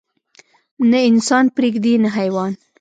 نه 0.89 0.99
انسان 1.09 1.45
پرېږدي 1.55 1.93
نه 2.03 2.09
حيوان. 2.17 2.51